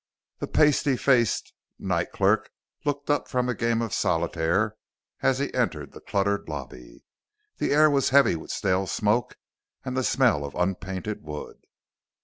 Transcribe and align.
The 0.39 0.47
pasty 0.47 0.97
faced 0.97 1.53
night 1.77 2.11
clerk 2.11 2.49
looked 2.85 3.11
up 3.11 3.27
from 3.27 3.47
a 3.47 3.53
game 3.53 3.83
of 3.83 3.93
solitaire 3.93 4.75
as 5.21 5.37
he 5.37 5.53
entered 5.53 5.91
the 5.91 6.01
cluttered 6.01 6.49
lobby. 6.49 7.03
The 7.57 7.71
air 7.71 7.87
was 7.87 8.09
heavy 8.09 8.35
with 8.35 8.49
stale 8.49 8.87
smoke 8.87 9.37
and 9.85 9.95
the 9.95 10.03
smell 10.03 10.43
of 10.43 10.55
unpainted 10.55 11.21
wood. 11.21 11.65